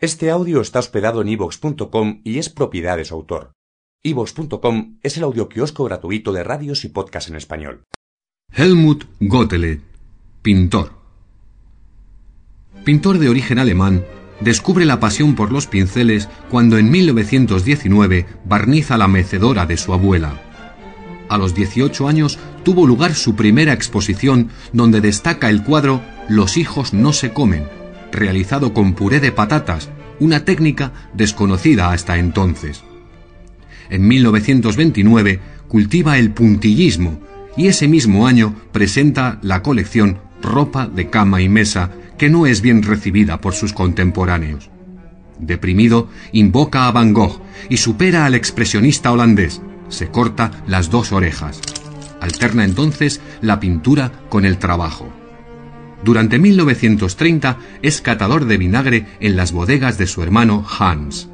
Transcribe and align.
Este 0.00 0.30
audio 0.30 0.60
está 0.60 0.80
hospedado 0.80 1.22
en 1.22 1.28
ivox.com 1.28 2.20
y 2.24 2.38
es 2.38 2.48
propiedad 2.50 2.96
de 2.96 3.04
su 3.04 3.14
autor. 3.14 3.52
ivox.com 4.02 4.98
es 5.02 5.16
el 5.16 5.22
audioquiosco 5.22 5.84
gratuito 5.84 6.32
de 6.32 6.42
radios 6.42 6.84
y 6.84 6.88
podcasts 6.88 7.30
en 7.30 7.36
español. 7.36 7.84
Helmut 8.52 9.04
Gottele, 9.20 9.80
pintor. 10.42 10.92
Pintor 12.84 13.18
de 13.18 13.28
origen 13.28 13.60
alemán, 13.60 14.04
descubre 14.40 14.84
la 14.84 14.98
pasión 14.98 15.36
por 15.36 15.52
los 15.52 15.68
pinceles 15.68 16.28
cuando 16.50 16.76
en 16.76 16.90
1919 16.90 18.26
barniza 18.44 18.98
la 18.98 19.06
mecedora 19.06 19.64
de 19.64 19.76
su 19.76 19.92
abuela. 19.92 20.40
A 21.28 21.38
los 21.38 21.54
18 21.54 22.08
años 22.08 22.38
tuvo 22.64 22.84
lugar 22.84 23.14
su 23.14 23.36
primera 23.36 23.72
exposición 23.72 24.50
donde 24.72 25.00
destaca 25.00 25.50
el 25.50 25.62
cuadro 25.62 26.02
Los 26.28 26.56
hijos 26.56 26.92
no 26.92 27.12
se 27.12 27.32
comen, 27.32 27.68
realizado 28.14 28.72
con 28.72 28.94
puré 28.94 29.20
de 29.20 29.32
patatas, 29.32 29.90
una 30.20 30.44
técnica 30.44 30.92
desconocida 31.12 31.92
hasta 31.92 32.18
entonces. 32.18 32.82
En 33.90 34.08
1929 34.08 35.40
cultiva 35.68 36.18
el 36.18 36.30
puntillismo 36.30 37.20
y 37.56 37.66
ese 37.66 37.88
mismo 37.88 38.26
año 38.26 38.54
presenta 38.72 39.38
la 39.42 39.62
colección 39.62 40.18
Ropa 40.42 40.86
de 40.86 41.08
cama 41.08 41.40
y 41.40 41.48
mesa, 41.48 41.90
que 42.18 42.28
no 42.28 42.46
es 42.46 42.60
bien 42.60 42.82
recibida 42.82 43.40
por 43.40 43.54
sus 43.54 43.72
contemporáneos. 43.72 44.70
Deprimido, 45.38 46.08
invoca 46.32 46.86
a 46.86 46.92
Van 46.92 47.12
Gogh 47.12 47.40
y 47.68 47.78
supera 47.78 48.26
al 48.26 48.34
expresionista 48.34 49.10
holandés. 49.10 49.62
Se 49.88 50.08
corta 50.08 50.62
las 50.66 50.90
dos 50.90 51.12
orejas. 51.12 51.60
Alterna 52.20 52.64
entonces 52.64 53.20
la 53.40 53.58
pintura 53.58 54.12
con 54.28 54.44
el 54.44 54.58
trabajo. 54.58 55.12
Durante 56.04 56.38
1930 56.38 57.58
es 57.80 58.02
catador 58.02 58.44
de 58.44 58.58
vinagre 58.58 59.06
en 59.20 59.36
las 59.36 59.52
bodegas 59.52 59.96
de 59.96 60.06
su 60.06 60.22
hermano 60.22 60.62
Hans. 60.78 61.30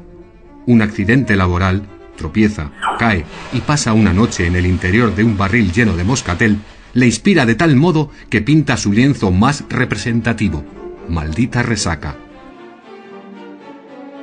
Un 0.65 0.81
accidente 0.81 1.35
laboral, 1.35 1.89
tropieza, 2.15 2.71
cae 2.97 3.25
y 3.51 3.59
pasa 3.59 3.91
una 3.91 4.13
noche 4.13 4.47
en 4.47 4.55
el 4.55 4.65
interior 4.65 5.13
de 5.13 5.25
un 5.25 5.37
barril 5.37 5.73
lleno 5.73 5.97
de 5.97 6.05
moscatel, 6.05 6.59
le 6.93 7.05
inspira 7.05 7.45
de 7.45 7.55
tal 7.55 7.75
modo 7.75 8.11
que 8.29 8.41
pinta 8.41 8.77
su 8.77 8.93
lienzo 8.93 9.29
más 9.29 9.65
representativo, 9.67 10.63
Maldita 11.09 11.63
Resaca. 11.63 12.15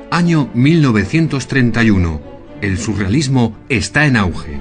Año 0.09 0.49
1931. 0.55 2.21
El 2.61 2.79
surrealismo 2.79 3.55
está 3.69 4.07
en 4.07 4.17
auge. 4.17 4.59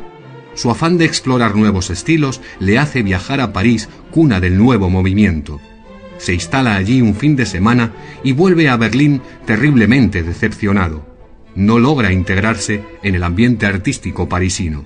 Su 0.55 0.71
afán 0.71 0.99
de 0.99 1.07
explorar 1.07 1.57
nuevos 1.57 1.89
estilos 1.89 2.43
le 2.61 2.79
hace 2.79 3.03
viajar 3.03 3.41
a 3.41 3.55
París, 3.55 3.89
cuna 4.11 4.39
del 4.39 4.59
nuevo 4.59 4.91
movimiento 4.91 5.59
se 6.19 6.35
instala 6.35 6.77
allí 6.77 7.01
un 7.01 7.15
fin 7.15 7.37
de 7.37 7.47
semana 7.47 7.93
y 8.23 8.33
vuelve 8.33 8.69
a 8.69 8.77
Berlín 8.77 9.23
terriblemente 9.47 10.23
decepcionado. 10.23 11.07
No 11.55 11.79
logra 11.79 12.13
integrarse 12.13 12.85
en 13.03 13.15
el 13.15 13.23
ambiente 13.23 13.67
artístico 13.67 14.29
parisino. 14.29 14.85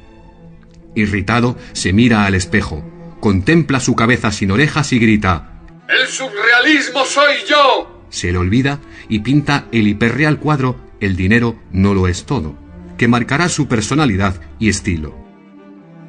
Irritado, 0.95 1.57
se 1.73 1.93
mira 1.93 2.25
al 2.27 2.35
espejo, 2.35 2.85
contempla 3.21 3.81
su 3.81 3.97
cabeza 3.97 4.31
sin 4.31 4.51
orejas 4.51 4.93
y 4.93 4.99
grita 4.99 5.63
¡El 5.89 6.07
surrealismo 6.07 7.05
soy 7.05 7.35
yo! 7.49 8.07
Se 8.11 8.31
le 8.31 8.39
olvida 8.39 8.79
y 9.09 9.21
pinta 9.21 9.67
el 9.73 9.89
hiperreal 9.89 10.39
cuadro 10.39 10.77
El 11.01 11.17
dinero 11.17 11.57
no 11.73 11.95
lo 11.95 12.09
es 12.09 12.25
todo, 12.25 12.57
que 12.99 13.09
marcará 13.09 13.49
su 13.49 13.69
personalidad 13.69 14.41
y 14.59 14.69
estilo 14.69 15.23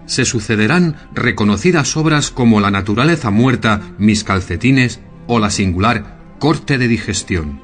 se 0.05 0.25
sucederán 0.25 0.97
reconocidas 1.13 1.95
obras 1.95 2.29
como 2.29 2.59
La 2.59 2.71
naturaleza 2.71 3.31
muerta, 3.31 3.81
Mis 3.97 4.23
calcetines 4.23 4.99
o 5.27 5.39
la 5.39 5.49
singular 5.49 6.17
corte 6.39 6.77
de 6.77 6.87
digestión. 6.87 7.61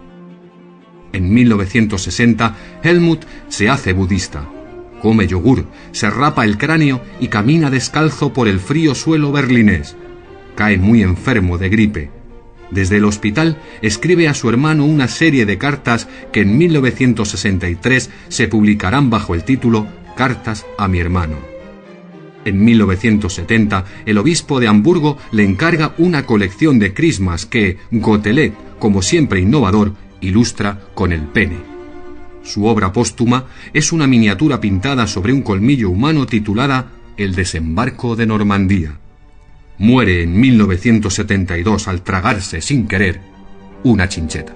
En 1.12 1.34
1960, 1.34 2.56
Helmut 2.84 3.26
se 3.50 3.68
hace 3.68 3.94
budista. 3.94 4.48
Come 5.02 5.28
yogur, 5.28 5.66
se 5.92 6.10
rapa 6.10 6.46
el 6.46 6.58
cráneo 6.58 7.02
y 7.20 7.28
camina 7.28 7.70
descalzo 7.70 8.32
por 8.32 8.48
el 8.48 8.60
frío 8.60 8.96
suelo 8.96 9.32
berlinés. 9.32 9.96
Cae 10.56 10.78
muy 10.78 11.02
enfermo 11.02 11.58
de 11.58 11.70
gripe. 11.70 12.12
Desde 12.72 12.98
el 12.98 13.06
hospital 13.06 13.58
escribe 13.82 14.28
a 14.28 14.34
su 14.34 14.50
hermano 14.50 14.86
una 14.86 15.08
serie 15.08 15.46
de 15.46 15.58
cartas 15.58 16.08
que 16.32 16.42
en 16.42 16.58
1963 16.58 18.10
se 18.28 18.48
publicarán 18.48 19.10
bajo 19.10 19.34
el 19.36 19.44
título 19.44 19.88
Cartas 20.16 20.66
a 20.78 20.88
mi 20.88 21.00
hermano. 21.00 21.59
En 22.50 22.66
1970, 22.66 23.86
el 24.08 24.18
obispo 24.18 24.60
de 24.60 24.68
Hamburgo 24.68 25.20
le 25.32 25.44
encarga 25.44 25.94
una 26.00 26.26
colección 26.26 26.80
de 26.80 26.96
crismas 26.96 27.46
que 27.46 27.78
Gotelet, 27.92 28.56
como 28.80 29.04
siempre 29.04 29.40
innovador, 29.40 29.94
ilustra 30.20 30.82
con 30.96 31.12
el 31.12 31.22
pene. 31.22 31.58
Su 32.42 32.66
obra 32.66 32.92
póstuma 32.92 33.46
es 33.72 33.92
una 33.92 34.08
miniatura 34.08 34.60
pintada 34.60 35.06
sobre 35.06 35.32
un 35.32 35.44
colmillo 35.44 35.92
humano 35.92 36.26
titulada 36.26 36.88
El 37.18 37.36
desembarco 37.36 38.16
de 38.16 38.26
Normandía. 38.26 38.98
Muere 39.78 40.24
en 40.24 40.40
1972 40.40 41.88
al 41.88 42.02
tragarse 42.02 42.62
sin 42.62 42.88
querer 42.88 43.22
una 43.84 44.10
chincheta. 44.10 44.56